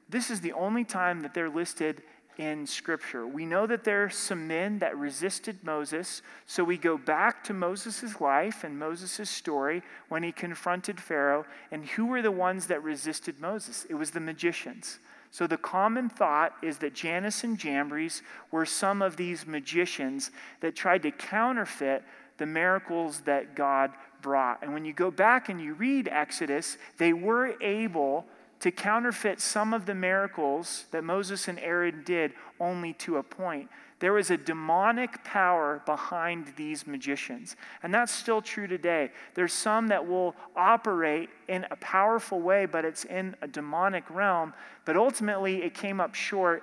[0.08, 2.02] This is the only time that they're listed
[2.38, 3.26] in Scripture.
[3.26, 7.52] We know that there are some men that resisted Moses, so we go back to
[7.52, 11.44] Moses' life and Moses' story when he confronted Pharaoh.
[11.70, 13.86] And who were the ones that resisted Moses?
[13.88, 14.98] It was the magicians.
[15.30, 20.76] So the common thought is that Jannes and Jambres were some of these magicians that
[20.76, 22.02] tried to counterfeit
[22.36, 24.62] the miracles that God brought.
[24.62, 28.26] And when you go back and you read Exodus, they were able
[28.62, 33.68] to counterfeit some of the miracles that Moses and Aaron did only to a point.
[33.98, 37.56] There was a demonic power behind these magicians.
[37.82, 39.10] And that's still true today.
[39.34, 44.54] There's some that will operate in a powerful way, but it's in a demonic realm.
[44.84, 46.62] But ultimately, it came up short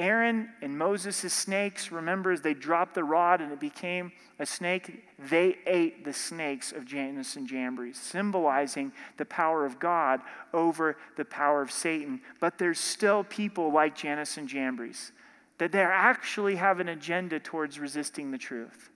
[0.00, 5.04] Aaron and Moses' snakes, remember, as they dropped the rod and it became a snake,
[5.18, 10.22] they ate the snakes of Jannes and Jambres, symbolizing the power of God
[10.54, 12.22] over the power of Satan.
[12.40, 15.12] But there's still people like Jannes and Jambres
[15.58, 18.88] that they actually have an agenda towards resisting the truth.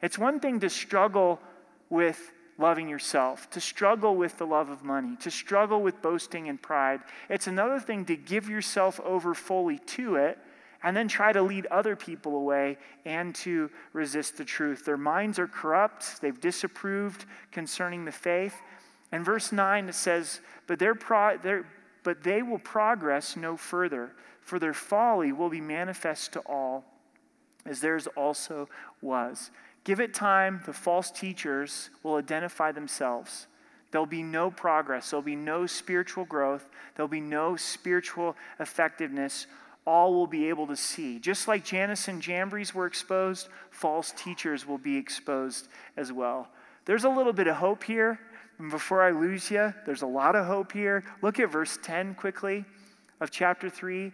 [0.00, 1.40] It's one thing to struggle
[1.90, 6.62] with loving yourself, to struggle with the love of money, to struggle with boasting and
[6.62, 7.00] pride.
[7.28, 10.38] It's another thing to give yourself over fully to it
[10.82, 14.84] and then try to lead other people away and to resist the truth.
[14.84, 18.56] Their minds are corrupt, they've disapproved concerning the faith.
[19.10, 21.64] And verse 9 it says, But, pro-
[22.02, 26.84] but they will progress no further, for their folly will be manifest to all,
[27.64, 28.68] as theirs also
[29.00, 29.50] was.
[29.84, 33.46] Give it time, the false teachers will identify themselves.
[33.90, 35.10] There'll be no progress.
[35.10, 36.68] There'll be no spiritual growth.
[36.94, 39.46] There'll be no spiritual effectiveness
[39.86, 41.18] all will be able to see.
[41.18, 46.48] Just like Jannes and Jambres were exposed, false teachers will be exposed as well.
[46.84, 48.18] There's a little bit of hope here.
[48.58, 51.04] And before I lose you, there's a lot of hope here.
[51.20, 52.64] Look at verse 10 quickly
[53.20, 54.12] of chapter 3.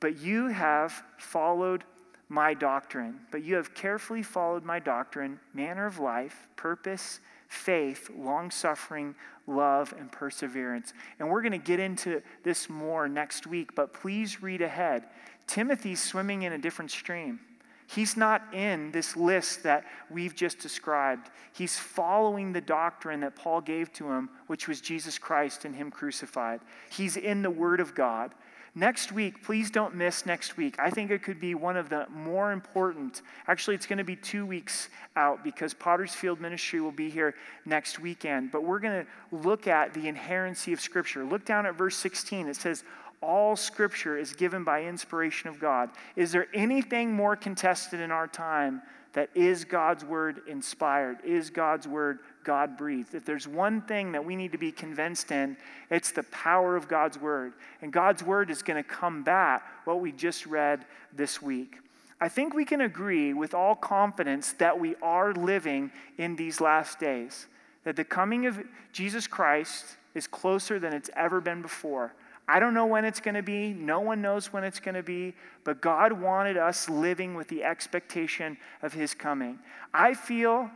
[0.00, 1.84] But you have followed
[2.28, 8.50] my doctrine, but you have carefully followed my doctrine, manner of life, purpose, faith, long
[8.50, 9.14] suffering,
[9.46, 10.92] love, and perseverance.
[11.18, 15.04] And we're going to get into this more next week, but please read ahead.
[15.46, 17.40] Timothy's swimming in a different stream.
[17.86, 21.30] He's not in this list that we've just described.
[21.54, 25.90] He's following the doctrine that Paul gave to him, which was Jesus Christ and Him
[25.90, 26.60] crucified.
[26.90, 28.34] He's in the Word of God.
[28.78, 30.76] Next week, please don't miss next week.
[30.78, 33.22] I think it could be one of the more important.
[33.48, 37.34] Actually, it's going to be two weeks out because Potter's Field Ministry will be here
[37.66, 38.52] next weekend.
[38.52, 41.24] But we're going to look at the inherency of Scripture.
[41.24, 42.46] Look down at verse 16.
[42.46, 42.84] It says,
[43.20, 45.90] all scripture is given by inspiration of God.
[46.14, 48.80] Is there anything more contested in our time
[49.12, 51.18] that is God's word inspired?
[51.24, 53.14] Is God's word God breathed.
[53.14, 55.54] If there's one thing that we need to be convinced in,
[55.90, 57.52] it's the power of God's word.
[57.82, 61.76] And God's word is going to combat what we just read this week.
[62.22, 66.98] I think we can agree with all confidence that we are living in these last
[66.98, 67.48] days,
[67.84, 68.58] that the coming of
[68.94, 72.14] Jesus Christ is closer than it's ever been before.
[72.48, 73.74] I don't know when it's going to be.
[73.74, 75.34] No one knows when it's going to be.
[75.64, 79.58] But God wanted us living with the expectation of His coming.
[79.92, 80.70] I feel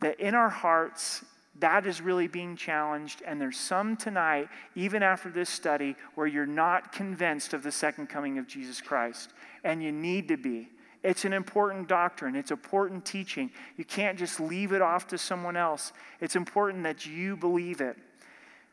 [0.00, 1.24] that in our hearts,
[1.60, 3.22] that is really being challenged.
[3.26, 8.08] And there's some tonight, even after this study, where you're not convinced of the second
[8.08, 9.30] coming of Jesus Christ.
[9.62, 10.68] And you need to be.
[11.04, 13.50] It's an important doctrine, it's important teaching.
[13.76, 15.92] You can't just leave it off to someone else.
[16.20, 17.98] It's important that you believe it.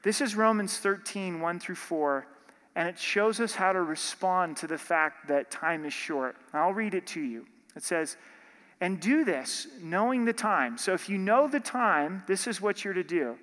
[0.02, 2.26] This is Romans 13, 1 through 4,
[2.76, 6.38] and it shows us how to respond to the fact that time is short.
[6.54, 7.46] I'll read it to you.
[7.76, 8.16] It says,
[8.82, 10.78] and do this knowing the time.
[10.78, 13.38] So if you know the time, this is what you're to do.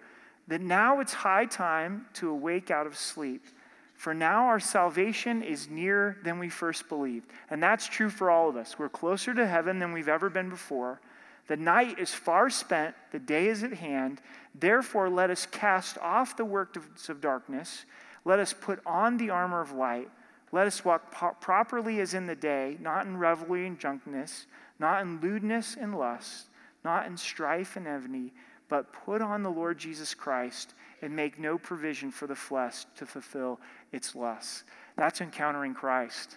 [0.48, 3.46] That now it's high time to awake out of sleep.
[3.94, 7.30] For now our salvation is nearer than we first believed.
[7.50, 8.78] And that's true for all of us.
[8.78, 11.00] We're closer to heaven than we've ever been before.
[11.46, 14.20] The night is far spent, the day is at hand.
[14.54, 17.84] Therefore, let us cast off the works of darkness.
[18.24, 20.10] Let us put on the armor of light.
[20.52, 24.46] Let us walk po- properly as in the day, not in revelry and drunkenness
[24.78, 26.48] not in lewdness and lust,
[26.84, 28.32] not in strife and envy,
[28.68, 33.06] but put on the Lord Jesus Christ and make no provision for the flesh to
[33.06, 33.60] fulfill
[33.92, 34.64] its lusts.
[34.96, 36.36] That's encountering Christ.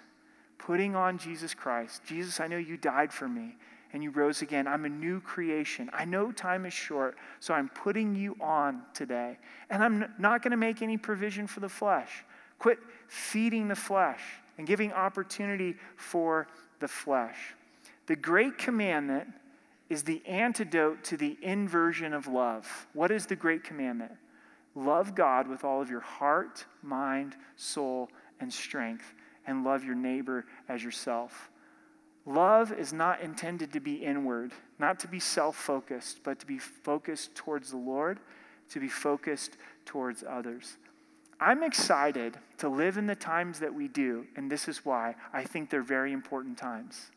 [0.58, 2.04] Putting on Jesus Christ.
[2.06, 3.56] Jesus, I know you died for me
[3.94, 4.68] and you rose again.
[4.68, 5.90] I'm a new creation.
[5.92, 9.38] I know time is short, so I'm putting you on today.
[9.70, 12.24] And I'm not going to make any provision for the flesh.
[12.60, 14.22] Quit feeding the flesh
[14.58, 16.48] and giving opportunity for
[16.80, 17.56] the flesh.
[18.12, 19.30] The great commandment
[19.88, 22.88] is the antidote to the inversion of love.
[22.92, 24.12] What is the great commandment?
[24.76, 28.10] Love God with all of your heart, mind, soul,
[28.42, 29.14] and strength,
[29.48, 31.52] and love your neighbor as yourself.
[32.26, 36.60] Love is not intended to be inward, not to be self focused, but to be
[36.60, 38.20] focused towards the Lord,
[38.72, 39.56] to be focused
[39.86, 40.76] towards others.
[41.40, 45.46] I'm excited to live in the times that we do, and this is why I
[45.46, 47.10] think they're very important times.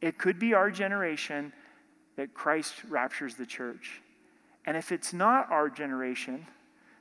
[0.00, 1.52] It could be our generation
[2.16, 4.02] that Christ raptures the church.
[4.66, 6.46] And if it's not our generation,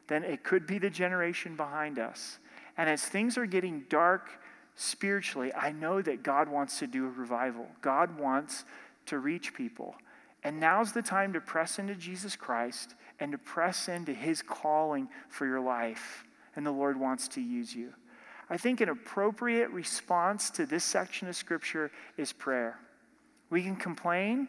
[0.08, 2.40] then it could be the generation behind us.
[2.78, 4.30] And as things are getting dark
[4.76, 7.68] spiritually, I know that God wants to do a revival.
[7.82, 8.66] God wants
[9.08, 9.96] to reach people.
[10.44, 15.10] And now's the time to press into Jesus Christ and to press into his calling
[15.28, 16.24] for your life.
[16.56, 17.94] And the Lord wants to use you.
[18.50, 22.80] I think an appropriate response to this section of Scripture is prayer.
[23.50, 24.48] We can complain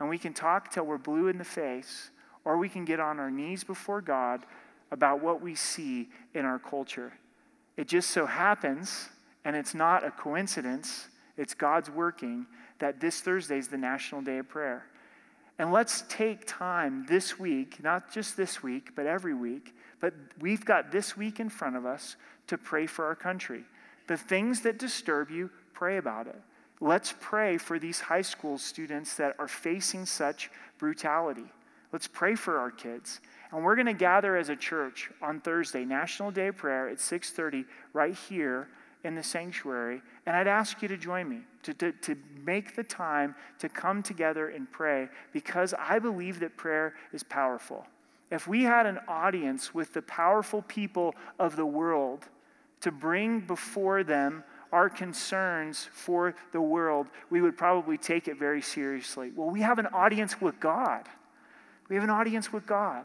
[0.00, 2.10] and we can talk till we're blue in the face,
[2.44, 4.46] or we can get on our knees before God
[4.90, 7.12] about what we see in our culture.
[7.76, 9.08] It just so happens,
[9.44, 12.46] and it's not a coincidence, it's God's working,
[12.78, 14.86] that this Thursday is the National Day of Prayer.
[15.58, 20.64] And let's take time this week, not just this week, but every week, but we've
[20.64, 23.64] got this week in front of us to pray for our country.
[24.06, 26.40] The things that disturb you, pray about it.
[26.80, 31.46] Let's pray for these high school students that are facing such brutality.
[31.92, 33.20] Let's pray for our kids.
[33.50, 37.64] And we're going to gather as a church on Thursday, National Day Prayer at 6:30
[37.92, 38.68] right here
[39.04, 40.02] in the sanctuary.
[40.26, 44.02] And I'd ask you to join me, to, to, to make the time to come
[44.02, 47.86] together and pray because I believe that prayer is powerful.
[48.30, 52.26] If we had an audience with the powerful people of the world
[52.80, 58.62] to bring before them our concerns for the world, we would probably take it very
[58.62, 59.32] seriously.
[59.34, 61.06] Well, we have an audience with God.
[61.88, 63.04] We have an audience with God.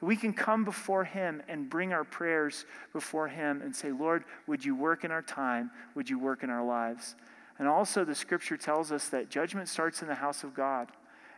[0.00, 4.64] We can come before Him and bring our prayers before Him and say, Lord, would
[4.64, 5.70] you work in our time?
[5.94, 7.14] Would you work in our lives?
[7.58, 10.88] And also, the scripture tells us that judgment starts in the house of God.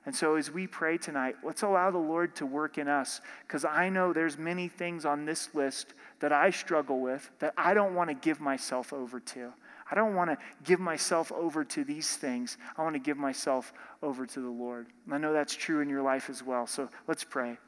[0.09, 3.67] And so as we pray tonight, let's allow the Lord to work in us because
[3.67, 7.95] I know there's many things on this list that I struggle with that I don't
[7.95, 9.53] want to give myself over to.
[9.91, 12.57] I don't want to give myself over to these things.
[12.79, 14.87] I want to give myself over to the Lord.
[15.05, 16.67] And I know that's true in your life as well.
[16.67, 17.59] So let's pray.